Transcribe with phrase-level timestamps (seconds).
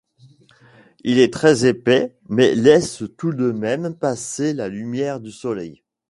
[1.03, 5.83] Il est très épais mais laisse tout de même passer la lumière du soleil.